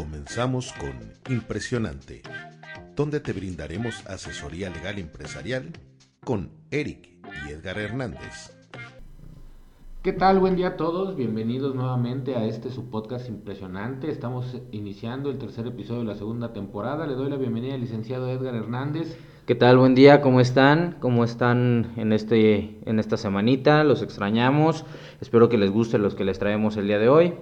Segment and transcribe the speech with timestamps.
[0.00, 0.94] Comenzamos con
[1.28, 2.22] Impresionante,
[2.96, 5.72] donde te brindaremos asesoría legal empresarial
[6.24, 7.10] con Eric
[7.46, 8.56] y Edgar Hernández.
[10.02, 10.38] ¿Qué tal?
[10.38, 11.16] Buen día a todos.
[11.16, 14.10] Bienvenidos nuevamente a este su podcast impresionante.
[14.10, 17.06] Estamos iniciando el tercer episodio de la segunda temporada.
[17.06, 19.18] Le doy la bienvenida al licenciado Edgar Hernández.
[19.44, 19.76] ¿Qué tal?
[19.76, 20.96] Buen día, ¿cómo están?
[21.00, 23.84] ¿Cómo están en, este, en esta semanita?
[23.84, 24.86] Los extrañamos.
[25.20, 27.34] Espero que les guste los que les traemos el día de hoy.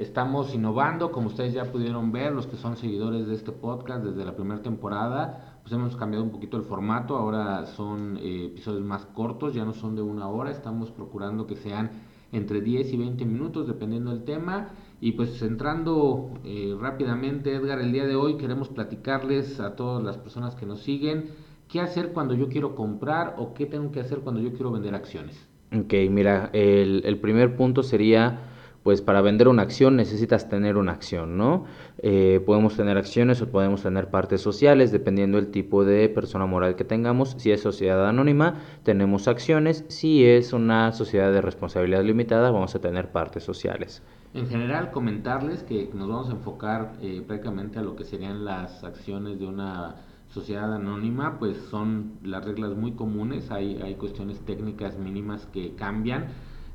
[0.00, 4.24] Estamos innovando, como ustedes ya pudieron ver, los que son seguidores de este podcast desde
[4.24, 9.04] la primera temporada, pues hemos cambiado un poquito el formato, ahora son eh, episodios más
[9.04, 11.90] cortos, ya no son de una hora, estamos procurando que sean
[12.32, 14.68] entre 10 y 20 minutos dependiendo del tema.
[15.02, 20.16] Y pues entrando eh, rápidamente, Edgar, el día de hoy queremos platicarles a todas las
[20.16, 21.26] personas que nos siguen
[21.68, 24.94] qué hacer cuando yo quiero comprar o qué tengo que hacer cuando yo quiero vender
[24.94, 25.46] acciones.
[25.78, 28.46] Ok, mira, el, el primer punto sería
[28.82, 31.64] pues para vender una acción necesitas tener una acción, ¿no?
[31.98, 36.76] Eh, podemos tener acciones o podemos tener partes sociales, dependiendo del tipo de persona moral
[36.76, 37.34] que tengamos.
[37.38, 39.84] Si es sociedad anónima, tenemos acciones.
[39.88, 44.02] Si es una sociedad de responsabilidad limitada, vamos a tener partes sociales.
[44.32, 48.82] En general, comentarles que nos vamos a enfocar eh, prácticamente a lo que serían las
[48.84, 49.96] acciones de una
[50.28, 56.28] sociedad anónima, pues son las reglas muy comunes, hay, hay cuestiones técnicas mínimas que cambian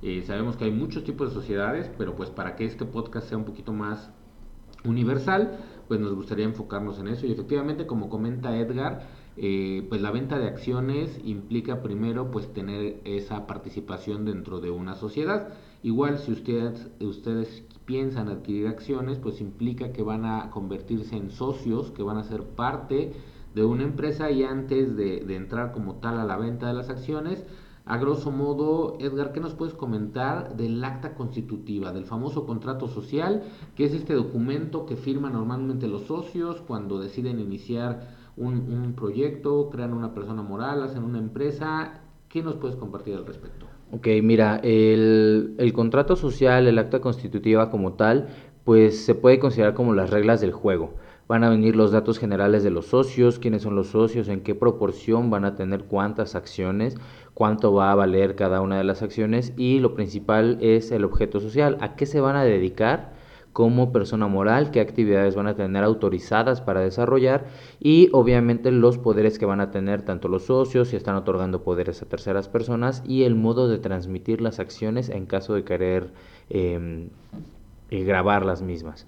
[0.08, 3.40] eh, sabemos que hay muchos tipos de sociedades, pero pues para que este podcast sea
[3.40, 4.12] un poquito más
[4.84, 7.26] universal, pues nos gustaría enfocarnos en eso.
[7.26, 13.02] Y efectivamente, como comenta Edgar, eh, pues la venta de acciones implica primero pues tener
[13.04, 15.56] esa participación dentro de una sociedad.
[15.82, 21.90] Igual si ustedes, ustedes piensan adquirir acciones, pues implica que van a convertirse en socios,
[21.90, 23.14] que van a ser parte
[23.56, 26.90] de una empresa y antes de, de entrar como tal a la venta de las
[26.92, 27.44] acciones,
[27.86, 33.44] a grosso modo, Edgar, ¿qué nos puedes comentar del acta constitutiva, del famoso contrato social,
[33.76, 39.94] que es este documento que firman normalmente los socios cuando deciden iniciar un, proyecto, crean
[39.94, 42.02] una persona moral, hacen una empresa?
[42.28, 43.68] ¿Qué nos puedes compartir al respecto?
[43.92, 48.30] Ok, mira, el, el contrato social, el acta constitutiva como tal,
[48.64, 50.96] pues se puede considerar como las reglas del juego
[51.28, 54.54] van a venir los datos generales de los socios, quiénes son los socios, en qué
[54.54, 56.96] proporción van a tener cuántas acciones,
[57.34, 61.40] cuánto va a valer cada una de las acciones y lo principal es el objeto
[61.40, 63.14] social, a qué se van a dedicar
[63.54, 67.46] como persona moral, qué actividades van a tener autorizadas para desarrollar
[67.80, 72.02] y obviamente los poderes que van a tener tanto los socios si están otorgando poderes
[72.02, 76.12] a terceras personas y el modo de transmitir las acciones en caso de querer
[76.50, 77.08] eh,
[77.90, 79.08] grabar las mismas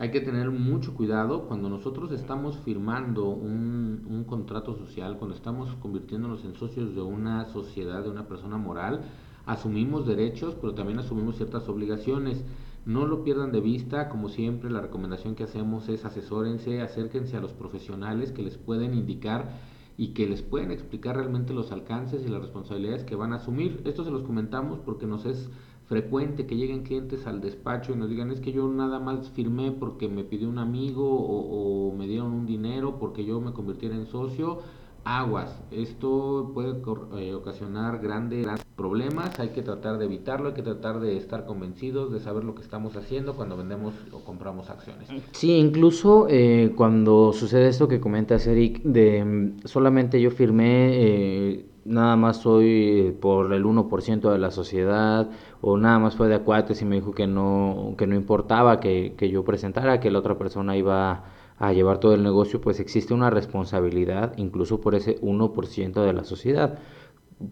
[0.00, 5.74] hay que tener mucho cuidado cuando nosotros estamos firmando un, un, contrato social, cuando estamos
[5.74, 9.02] convirtiéndonos en socios de una sociedad, de una persona moral,
[9.44, 12.42] asumimos derechos, pero también asumimos ciertas obligaciones.
[12.86, 17.42] No lo pierdan de vista, como siempre la recomendación que hacemos es asesórense, acérquense a
[17.42, 19.50] los profesionales que les pueden indicar
[19.98, 23.82] y que les pueden explicar realmente los alcances y las responsabilidades que van a asumir.
[23.84, 25.50] Esto se los comentamos porque nos es
[25.90, 29.72] frecuente que lleguen clientes al despacho y nos digan es que yo nada más firmé
[29.72, 34.06] porque me pidió un amigo o, me dieron un dinero porque yo me convirtiera en
[34.06, 34.60] socio.
[35.02, 36.80] Aguas, esto puede
[37.18, 38.46] eh, ocasionar grandes,
[38.76, 42.54] problemas, hay que tratar de evitarlo, hay que tratar de estar convencidos, de saber lo
[42.54, 45.08] que estamos haciendo cuando vendemos o compramos acciones.
[45.32, 51.69] Sí, incluso eh, cuando sucede esto que comentas, Eric, de mm, solamente yo firmé, eh,
[51.90, 55.28] nada más soy por el 1% de la sociedad,
[55.60, 59.14] o nada más fue de acuates y me dijo que no, que no importaba que,
[59.16, 61.24] que yo presentara, que la otra persona iba
[61.58, 66.24] a llevar todo el negocio, pues existe una responsabilidad incluso por ese 1% de la
[66.24, 66.78] sociedad.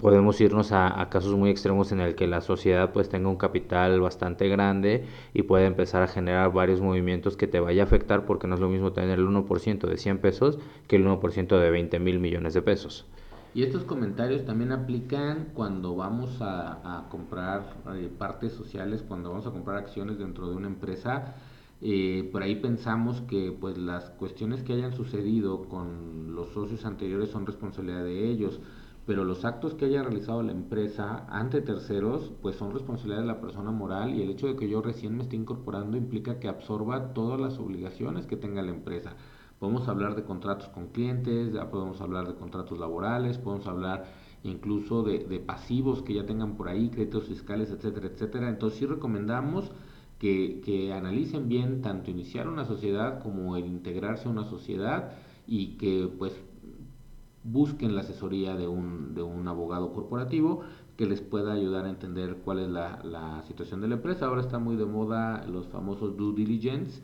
[0.00, 3.36] Podemos irnos a, a, casos muy extremos en el que la sociedad pues tenga un
[3.36, 8.26] capital bastante grande y puede empezar a generar varios movimientos que te vaya a afectar
[8.26, 11.70] porque no es lo mismo tener el 1% de 100 pesos que el 1% de
[11.70, 13.06] 20 mil millones de pesos.
[13.54, 19.50] Y estos comentarios también aplican cuando vamos a, comprar eh, partes sociales, cuando vamos a
[19.50, 21.34] comprar acciones dentro de una empresa.
[21.80, 27.30] Eh, por ahí pensamos que pues las cuestiones que hayan sucedido con los socios anteriores
[27.30, 28.60] son responsabilidad de ellos,
[29.06, 33.40] pero los actos que haya realizado la empresa ante terceros pues son responsabilidad de la
[33.40, 37.14] persona moral y el hecho de que yo recién me esté incorporando implica que absorba
[37.14, 39.14] todas las obligaciones que tenga la empresa.
[39.58, 44.04] Podemos hablar de contratos con clientes, ya podemos hablar de contratos laborales, podemos hablar
[44.44, 48.48] incluso de, pasivos que ya tengan por ahí, créditos fiscales, etcétera, etcétera.
[48.48, 49.72] Entonces sí recomendamos
[50.20, 55.12] que, analicen bien tanto iniciar una sociedad como el integrarse a una sociedad
[55.46, 56.32] y que pues
[57.42, 60.60] busquen la asesoría de un, de un abogado corporativo
[60.96, 64.26] que les pueda ayudar a entender cuál es la, la situación de la empresa.
[64.26, 67.00] Ahora está muy de moda los famosos due diligence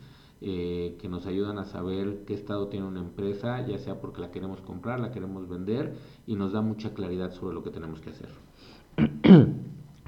[0.47, 4.29] eh, que nos ayudan a saber qué estado tiene una empresa, ya sea porque la
[4.29, 5.95] queremos comprar, la queremos vender,
[6.27, 8.29] y nos da mucha claridad sobre lo que tenemos que hacer.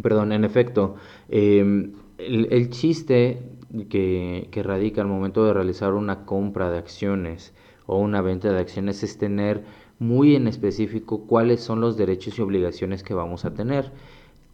[0.04, 0.98] Perdón, en efecto,
[1.28, 3.42] em, el, chiste
[3.90, 7.56] que, que radica al momento de realizar una compra de acciones
[7.88, 9.64] o una venta de acciones es tener
[9.98, 13.92] muy en específico cuáles son los derechos y obligaciones que vamos a tener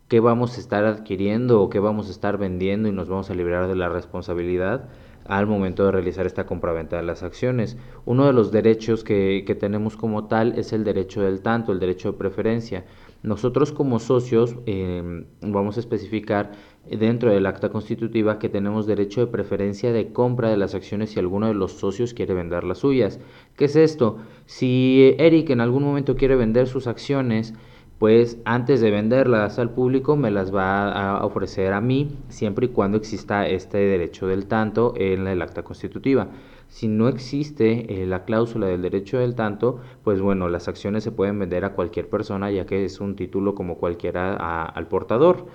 [0.08, 3.34] qué vamos a estar adquiriendo o qué vamos a estar vendiendo y nos vamos a
[3.34, 4.90] liberar de la responsabilidad
[5.26, 7.78] al momento de realizar esta compraventa de las acciones.
[8.06, 11.80] Uno de los derechos que, que, tenemos como tal es el derecho del tanto, el
[11.80, 12.86] derecho de preferencia.
[13.24, 16.52] Nosotros como socios em, vamos a especificar
[16.90, 21.20] dentro del acta constitutiva que tenemos derecho de preferencia de compra de las acciones si
[21.20, 23.22] alguno de los socios quiere vender las suyas.
[23.56, 24.18] ¿Qué es esto?
[24.46, 27.54] Si Eric en algún momento quiere vender sus acciones,
[28.00, 32.70] pues antes de venderlas al público me las va a ofrecer a mí siempre y
[32.70, 36.28] cuando exista este derecho del tanto en el acta constitutiva.
[36.68, 41.12] Si no existe eh, la cláusula del derecho del tanto, pues bueno, las acciones se
[41.12, 45.46] pueden vender a cualquier persona ya que es un título como cualquiera al portador.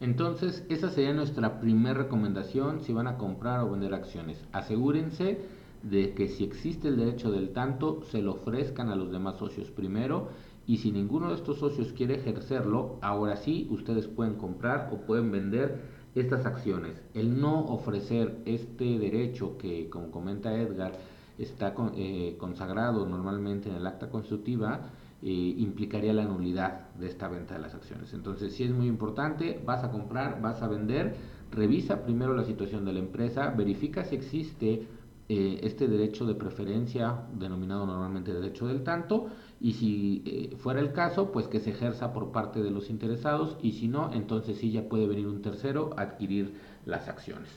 [0.00, 4.42] Entonces, esa sería nuestra primera recomendación si van a comprar o vender acciones.
[4.52, 5.38] Asegúrense
[5.82, 9.70] de que si existe el derecho del tanto, se lo ofrezcan a los demás socios
[9.70, 10.28] primero
[10.70, 15.32] y si ninguno de estos socios quiere ejercerlo, ahora sí ustedes pueden comprar o pueden
[15.32, 15.80] vender
[16.14, 17.02] estas acciones.
[17.12, 20.92] El no ofrecer este derecho que, como comenta Edgar,
[21.38, 25.28] está eh, consagrado normalmente en el acta constitutiva, eh,
[25.58, 28.14] implicaría la nulidad de esta venta de las acciones.
[28.14, 31.16] Entonces, sí es muy importante, vas a comprar, vas a vender,
[31.50, 34.86] revisa primero la situación de la empresa, verifica si existe
[35.32, 39.28] eh, este derecho de preferencia, denominado normalmente derecho del tanto,
[39.60, 43.56] y si eh, fuera el caso, pues que se ejerza por parte de los interesados
[43.62, 46.54] y si no, entonces sí ya puede venir un tercero a adquirir
[46.84, 47.48] las acciones.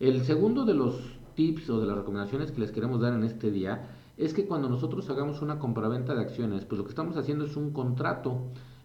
[0.00, 0.96] El segundo de los
[1.36, 4.68] tips o de las recomendaciones que les queremos dar en este día es que cuando
[4.68, 8.40] nosotros hagamos una compraventa de acciones, pues lo que estamos haciendo es un contrato,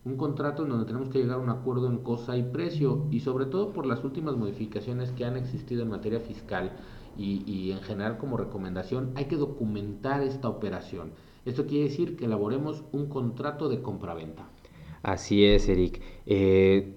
[0.06, 3.22] un contrato en donde tenemos que llegar a un acuerdo en cosa y precio y
[3.22, 6.74] sobre todo por las últimas modificaciones que han existido en materia fiscal
[7.20, 11.12] y, y en general como recomendación, hay que documentar esta operación.
[11.46, 14.48] Esto quiere decir que elaboremos un contrato de compraventa.
[15.04, 16.02] Así es, Eric.
[16.26, 16.96] Eh,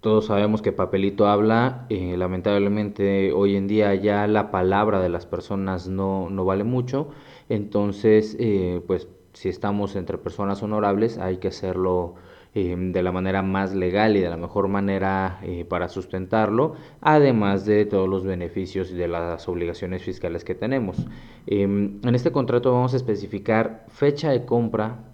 [0.00, 1.86] todos sabemos que papelito habla.
[1.88, 7.08] Eh, lamentablemente hoy en día ya la palabra de las personas no, no vale mucho.
[7.48, 12.14] Entonces, eh, pues si estamos entre personas honorables hay que hacerlo
[12.58, 16.72] Em, de la manera más legal y de la mejor manera eh, para sustentarlo,
[17.02, 21.06] además de todos los beneficios y de las obligaciones fiscales que tenemos.
[21.46, 25.04] Em, en este contrato vamos a especificar fecha de compra,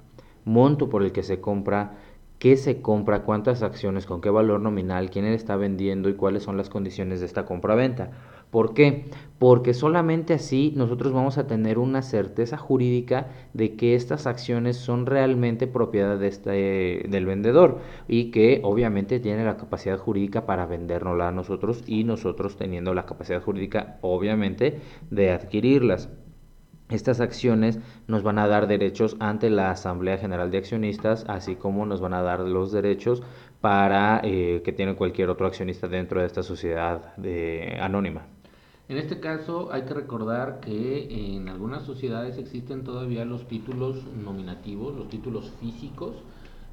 [0.45, 1.99] monto por el que se compra,
[2.39, 6.57] qué se compra, cuántas acciones, con qué valor nominal, quién está vendiendo y cuáles son
[6.57, 8.13] las condiciones de esta compra-venta.
[8.53, 9.07] ¿Por qué?
[9.39, 15.07] Porque solamente así nosotros vamos a tener una certeza jurídica de que estas acciones son
[15.07, 17.79] realmente propiedad de este, del vendedor
[18.09, 23.07] y que obviamente tiene la capacidad jurídica para vendérnosla a nosotros y nosotros teniendo la
[23.07, 26.11] capacidad jurídica obviamente de adquirirlas.
[26.91, 31.87] Estas acciones nos van a dar derechos ante la Asamblea General de Accionistas, así como
[31.87, 33.23] nos van a dar los derechos
[33.63, 38.27] para eh, que tiene cualquier otro accionista dentro de esta sociedad de, anónima.
[38.93, 44.95] En este caso hay que recordar que en algunas sociedades existen todavía los títulos nominativos,
[44.95, 46.17] los títulos físicos,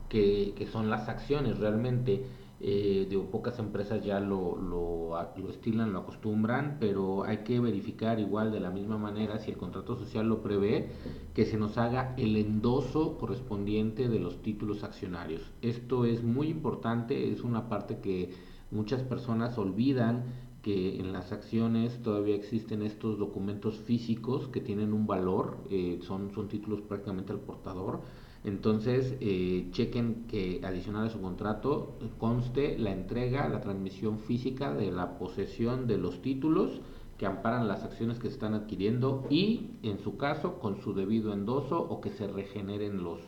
[0.10, 2.26] que, son las acciones realmente.
[2.60, 8.52] Eh, pocas empresas ya lo, lo, lo, estilan, lo acostumbran, pero hay que verificar igual
[8.52, 10.90] de la misma manera, si el contrato social lo prevé,
[11.34, 15.50] que se nos haga el endoso correspondiente de los títulos accionarios.
[15.62, 18.34] Esto es muy importante, es una parte que
[18.72, 25.08] muchas personas olvidan que en las acciones todavía existen estos documentos físicos que tienen un
[25.08, 28.02] valor, eh, son, son títulos prácticamente al portador.
[28.44, 34.92] Entonces, eh, chequen que adicional a su contrato conste la entrega, la transmisión física de
[34.92, 36.82] la posesión de los títulos
[37.18, 41.34] que amparan las acciones que se están adquiriendo y, en su caso, con su debido
[41.34, 43.20] endoso o que se regeneren los,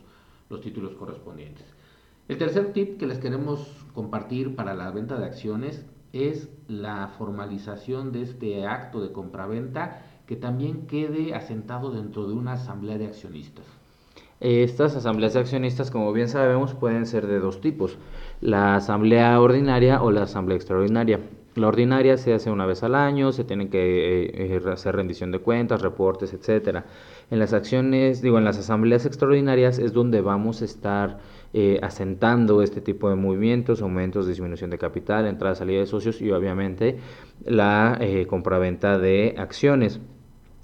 [0.49, 1.65] los títulos correspondientes.
[2.29, 8.11] El tercer tip que les queremos compartir para la venta de acciones es la formalización
[8.11, 13.65] de este acto de compraventa que también quede asentado dentro de una asamblea de accionistas.
[14.39, 17.97] Estas asambleas de accionistas, como bien sabemos, pueden ser de dos tipos,
[18.41, 21.19] la asamblea ordinaria o la asamblea extraordinaria.
[21.55, 25.39] La ordinaria se hace una vez al año, se tienen que eh, hacer rendición de
[25.39, 26.85] cuentas, reportes, etcétera.
[27.29, 31.19] En las acciones, digo, en las asambleas extraordinarias es donde vamos a estar
[31.53, 36.31] eh, asentando este tipo de movimientos, aumentos, disminución de capital, entrada, salida de socios y
[36.31, 36.99] obviamente
[37.43, 39.99] la eh, compraventa de acciones.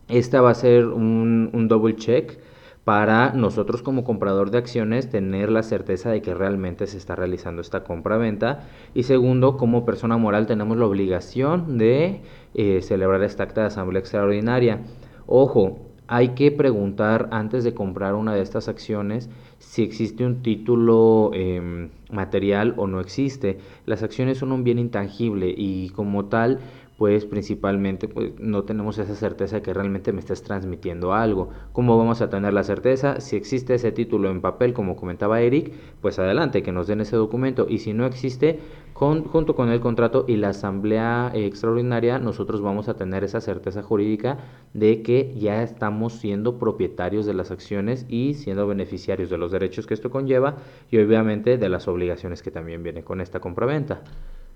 [0.07, 2.39] Esta va a ser un, un double check
[2.87, 7.61] para nosotros como comprador de acciones tener la certeza de que realmente se está realizando
[7.61, 8.63] esta compra-venta
[8.93, 12.21] y segundo, como persona moral tenemos la obligación de
[12.53, 14.83] eh, celebrar esta acta de asamblea extraordinaria.
[15.25, 19.29] Ojo, hay que preguntar antes de comprar una de estas acciones
[19.59, 23.57] si existe un título em, material o no existe.
[23.85, 26.59] Las acciones son un bien intangible y como tal
[26.97, 31.49] pues principalmente pues, no tenemos esa certeza de que realmente me estés transmitiendo algo.
[31.71, 33.21] ¿Cómo vamos a tener la certeza?
[33.21, 37.15] Si existe ese título en papel, como comentaba Eric, pues adelante, que nos den ese
[37.15, 37.67] documento.
[37.69, 38.59] Y si no existe,
[38.93, 43.83] con, junto con el contrato y la asamblea extraordinaria, nosotros vamos a tener esa certeza
[43.83, 44.39] jurídica
[44.73, 49.85] de que ya estamos siendo propietarios de las acciones y siendo beneficiarios de los derechos
[49.85, 50.57] que esto conlleva
[50.89, 54.01] y obviamente de las obligaciones que también vienen con esta compraventa.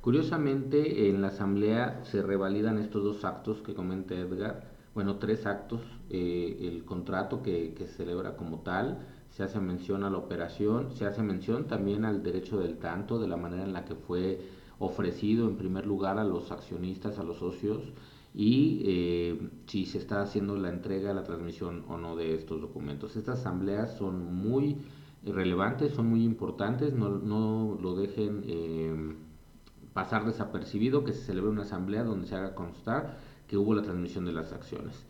[0.01, 5.81] Curiosamente, en la Asamblea se revalidan estos dos actos que comenta Edgar, bueno, tres actos,
[6.09, 11.05] eh, el contrato que, se celebra como tal, se hace mención a la operación, se
[11.05, 14.41] hace mención también al derecho del tanto, de la manera en la que fue
[14.79, 17.83] ofrecido en primer lugar a los accionistas, a los socios,
[18.33, 23.15] y eh, si se está haciendo la entrega, la transmisión o no de estos documentos.
[23.15, 24.77] Estas asambleas son muy
[25.23, 28.43] relevantes, son muy importantes, no, no lo dejen...
[28.47, 29.15] Eh,
[29.93, 33.17] pasar desapercibido que se celebre una asamblea donde se haga constar
[33.47, 35.05] que hubo la transmisión de las acciones.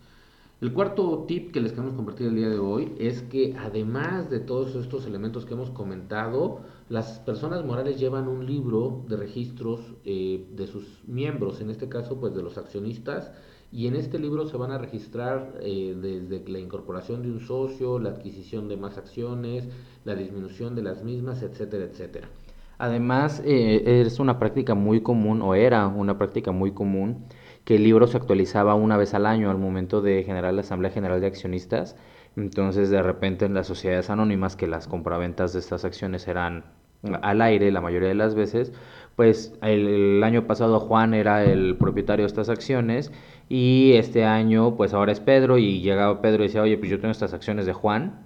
[0.62, 4.40] El cuarto tip que les queremos compartir el día de hoy es que además de
[4.40, 10.46] todos estos elementos que hemos comentado, las personas morales llevan un libro de registros eh,
[10.56, 13.32] de sus miembros, en este caso pues de los accionistas,
[13.72, 17.98] y en este libro se van a registrar eh, desde la incorporación de un socio,
[17.98, 19.68] la adquisición de más acciones,
[20.06, 22.30] la disminución de las mismas, etcétera, etcétera.
[22.82, 27.26] Además, eh, es una práctica muy común, o era una práctica muy común,
[27.64, 30.90] que el libro se actualizaba una vez al año al momento de generar la Asamblea
[30.90, 31.96] General de Accionistas.
[32.36, 36.66] Entonces, de repente, en las sociedades anónimas, que las compraventas de estas acciones eran
[37.22, 38.74] al aire la mayoría de las veces,
[39.16, 43.12] pues el, año pasado Juan era el propietario de estas acciones
[43.48, 47.00] y este año pues ahora es Pedro y llegaba Pedro y decía, oye, pues yo
[47.00, 48.26] tengo estas acciones de Juan,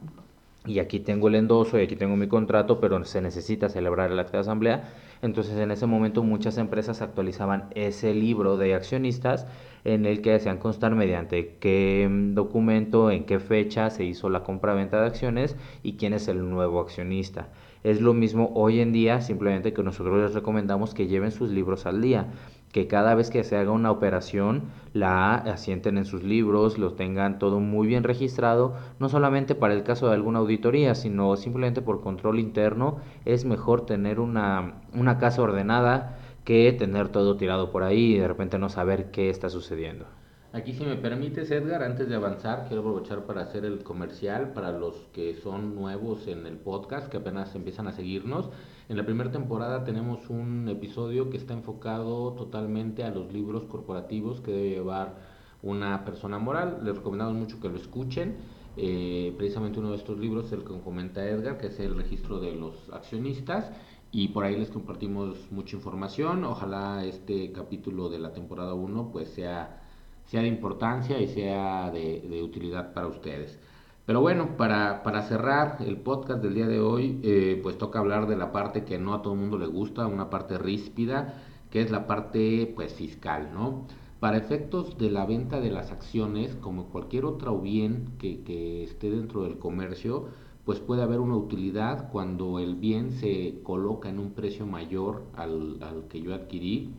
[0.66, 4.20] y aquí tengo el endoso y aquí tengo mi contrato, pero se necesita celebrar el
[4.20, 4.94] acta de asamblea.
[5.22, 9.48] Entonces en ese momento muchas empresas actualizaban ese libro de accionistas
[9.84, 14.44] en el que hacían constar mediante qué mm, documento, en qué fecha se hizo la
[14.44, 17.50] compra-venta de acciones y quién es el nuevo accionista.
[17.84, 21.86] Es lo mismo hoy en día, simplemente que nosotros les recomendamos que lleven sus libros
[21.86, 22.28] al día
[22.76, 27.40] que cada vez que se haga una operación la asienten en sus libros, lo tengan
[27.40, 32.02] todo muy bien registrado, no solamente para el caso de alguna auditoría, sino simplemente por
[32.02, 38.16] control interno, es mejor tener una, una casa ordenada que tener todo tirado por ahí
[38.16, 40.06] y de repente no saber qué está sucediendo.
[40.52, 44.74] Aquí si me permites, Edgar, antes de avanzar, quiero aprovechar para hacer el comercial para
[44.74, 48.50] los que son nuevos en el podcast, que apenas empiezan a seguirnos.
[48.88, 54.42] En la primera temporada tenemos un episodio que está enfocado totalmente a los libros corporativos
[54.42, 55.16] que debe llevar
[55.64, 56.82] una persona moral.
[56.84, 58.36] Les recomendamos mucho que lo escuchen.
[58.78, 62.40] Eh, precisamente uno de estos libros es el que comenta Edgar, que es el registro
[62.40, 63.72] de los accionistas.
[64.12, 66.44] Y por ahí les compartimos mucha información.
[66.44, 69.82] Ojalá este capítulo de la temporada 1 pues sea
[70.26, 73.60] sea de importancia y sea de, utilidad para ustedes.
[74.06, 78.28] Pero bueno, para, para, cerrar el podcast del día de hoy, eh, pues toca hablar
[78.28, 81.34] de la parte que no a todo el mundo le gusta, una parte ríspida,
[81.72, 83.88] que es la parte pues fiscal, ¿no?
[84.20, 89.10] Para efectos de la venta de las acciones, como cualquier otro bien que, que esté
[89.10, 90.28] dentro del comercio,
[90.66, 95.78] pues puede haber una utilidad cuando el bien se coloca en un precio mayor al,
[95.82, 96.92] al que yo adquirí,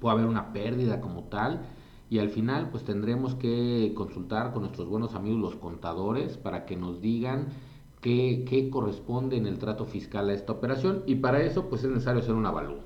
[0.00, 1.60] puede haber una pérdida como tal,
[2.10, 6.76] y al final pues tendremos que consultar con nuestros buenos amigos los contadores para que
[6.76, 7.46] nos digan
[8.00, 11.90] qué, qué corresponde en el trato fiscal a esta operación y para eso pues es
[11.90, 12.80] necesario hacer un avalúo.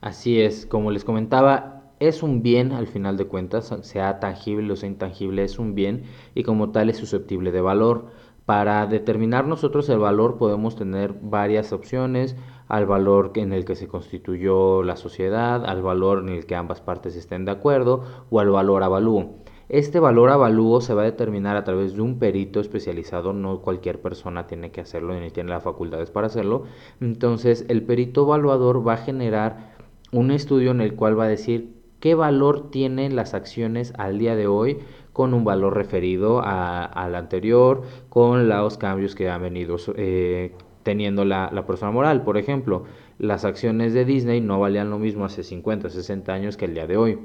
[0.00, 4.76] Así es, como les comentaba, es un bien al final de cuentas, sea tangible o
[4.76, 6.02] sea intangible, es un bien
[6.34, 8.06] y como tal es susceptible de valor.
[8.44, 12.34] Para determinar nosotros el valor podemos tener varias opciones,
[12.72, 16.80] al valor en el que se constituyó la sociedad, al valor en el que ambas
[16.80, 19.34] partes estén de acuerdo o al valor avalúo.
[19.68, 24.00] Este valor avalúo se va a determinar a través de un perito especializado, no cualquier
[24.00, 26.62] persona tiene que hacerlo ni tiene las facultades para hacerlo.
[27.02, 29.74] Entonces, el perito evaluador va a generar
[30.10, 34.34] un estudio en el cual va a decir qué valor tienen las acciones al día
[34.34, 34.78] de hoy
[35.12, 40.52] con un valor referido al anterior, con los cambios que ha venido eh,
[40.82, 42.22] teniendo la, persona moral.
[42.22, 42.84] Por ejemplo,
[43.18, 46.86] las acciones de Disney no valían lo mismo hace 50, 60 años que el día
[46.86, 47.18] de hoy.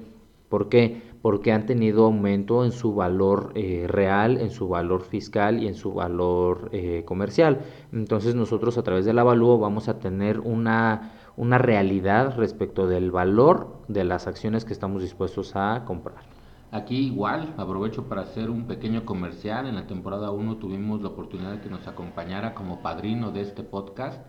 [0.50, 1.02] ¿Por qué?
[1.22, 5.76] Porque han tenido aumento en su valor eh, real, en su valor fiscal y en
[5.76, 7.60] su valor eh, comercial.
[7.92, 13.76] Entonces nosotros a través del avalúo vamos a tener una, una realidad respecto del valor
[13.90, 16.37] de las acciones que estamos dispuestos a comprar.
[16.70, 19.68] Aquí igual, aprovecho para hacer un pequeño comercial.
[19.68, 23.64] En la temporada 1 tuvimos la oportunidad de que nos acompañara como padrino de este
[23.64, 24.20] podcast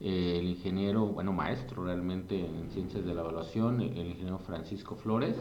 [0.00, 5.36] eh, el ingeniero, bueno, maestro realmente en ciencias de la evaluación, el ingeniero Francisco Flores,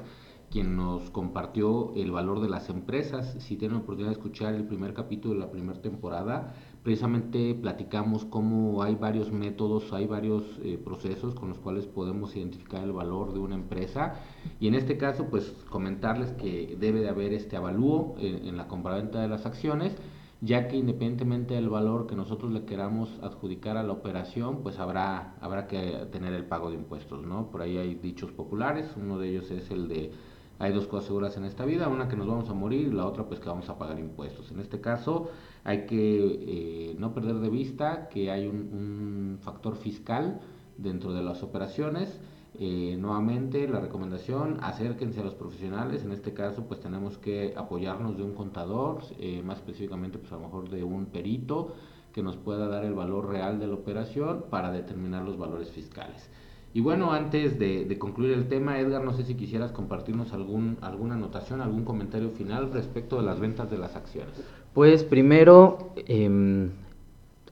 [0.52, 3.36] quien nos compartió el valor de las empresas.
[3.40, 8.26] Si tienen la oportunidad de escuchar el primer capítulo de la primera temporada, precisamente platicamos
[8.26, 13.34] cómo hay varios métodos, hay varios eh, procesos con los cuales podemos identificar el valor
[13.34, 14.16] de una empresa.
[14.60, 18.68] Y en este caso, pues comentarles que debe de haber este avalúo en, en la
[18.68, 19.96] compraventa de las acciones
[20.44, 25.36] ya que independientemente del valor que nosotros le queramos adjudicar a la operación, pues habrá,
[25.40, 27.50] habrá que tener el pago de impuestos, ¿no?
[27.50, 30.12] Por ahí hay dichos populares, uno de ellos es el de
[30.60, 33.26] hay dos cosas seguras en esta vida, una que nos vamos a morir la otra
[33.26, 34.52] pues que vamos a pagar impuestos.
[34.52, 35.30] En este caso
[35.64, 40.42] hay que eh, no perder de vista que hay un, un factor fiscal
[40.78, 42.20] dentro de las operaciones
[42.60, 48.16] eh, nuevamente la recomendación, acérquense a los profesionales, en este caso pues tenemos que apoyarnos
[48.16, 51.74] de un contador, eh, más específicamente pues a lo mejor de un perito
[52.14, 56.30] que nos pueda dar el valor real de la operación para determinar los valores fiscales.
[56.76, 61.14] Y bueno, antes de, concluir el tema, Edgar, no sé si quisieras compartirnos algún, alguna
[61.14, 64.34] anotación, algún comentario final respecto de las ventas de las acciones.
[64.74, 66.72] Pues primero, em,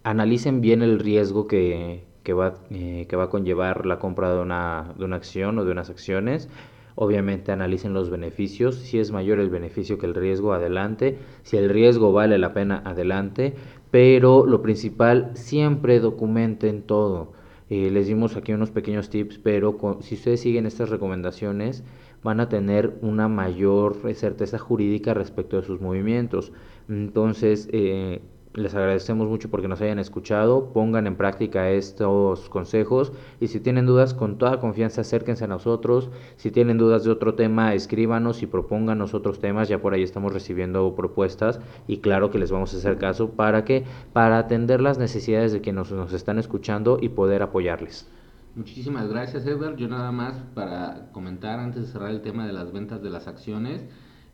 [0.04, 4.96] analicen bien el riesgo que, va, eh, que va a conllevar la compra de una,
[4.98, 6.50] de una acción o de unas acciones.
[6.96, 8.76] Obviamente analicen los beneficios.
[8.76, 11.20] Si es mayor el beneficio que el riesgo, adelante.
[11.44, 13.54] Si el riesgo vale la pena, adelante.
[13.92, 17.34] Pero lo principal, siempre documenten todo.
[17.72, 21.86] Eh, les dimos aquí unos pequeños tips, pero si ustedes siguen estas recomendaciones,
[22.22, 26.52] van a tener una mayor certeza jurídica respecto de sus movimientos.
[26.90, 28.22] Entonces, eh,
[28.54, 33.86] les agradecemos mucho porque nos hayan escuchado, pongan en práctica estos consejos y si tienen
[33.86, 36.10] dudas, con toda confianza acérquense a nosotros.
[36.36, 39.70] Si tienen dudas de otro tema, escríbanos y propónganos otros temas.
[39.70, 43.64] Ya por ahí estamos recibiendo propuestas y claro que les vamos a hacer caso para
[43.64, 48.10] que para atender las necesidades de quienes nos, están escuchando y poder apoyarles.
[48.56, 49.78] Muchísimas gracias, Edward.
[49.78, 53.28] Yo nada más para comentar antes de cerrar el tema de las ventas de las
[53.28, 53.86] acciones.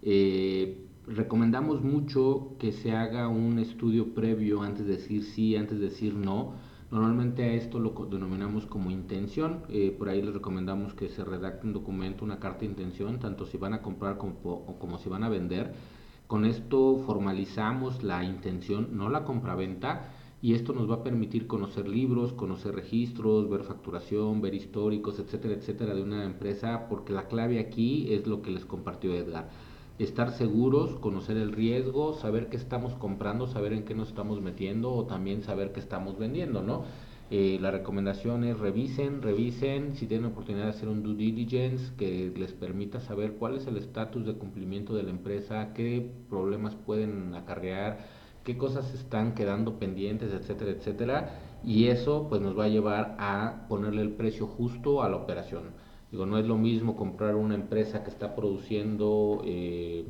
[0.01, 5.85] Eh, recomendamos mucho que se haga un estudio previo antes de decir sí, antes de
[5.85, 6.53] decir no.
[6.91, 9.63] Normalmente a esto lo denominamos como intención.
[9.69, 13.45] Eh, por ahí les recomendamos que se redacte un documento, una carta de intención, tanto
[13.45, 15.73] si van a comprar como, como si van a vender.
[16.27, 21.87] Con esto formalizamos la intención, no la compraventa, y esto nos va a permitir conocer
[21.87, 27.59] libros, conocer registros, ver facturación, ver históricos, etcétera, etcétera, de una empresa, porque la clave
[27.59, 29.49] aquí es lo que les compartió Edgar
[29.99, 34.91] estar seguros, conocer el riesgo, saber qué estamos comprando, saber en qué nos estamos metiendo
[34.91, 36.83] o también saber qué estamos vendiendo, ¿no?
[37.29, 42.31] Eh, la recomendación es revisen, revisen, si tienen oportunidad de hacer un due diligence que
[42.33, 47.35] les permita saber cuál es el estatus de cumplimiento de la empresa, qué problemas pueden
[47.35, 48.05] acarrear,
[48.45, 53.65] qué cosas están quedando pendientes, etcétera, etcétera, y eso pues nos va a llevar a
[53.67, 55.63] ponerle el precio justo a la operación.
[56.11, 60.05] Digo, no es lo mismo comprar una empresa que está produciendo eh,